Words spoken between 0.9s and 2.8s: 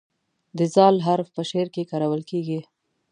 حرف په شعر کې کارول کیږي.